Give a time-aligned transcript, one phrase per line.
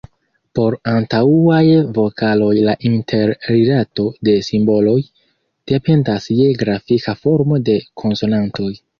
[0.57, 1.59] Por antaŭaj
[1.97, 4.95] vokaloj la interrilato de simboloj
[5.73, 8.71] dependas je grafika formo de konsonantoj.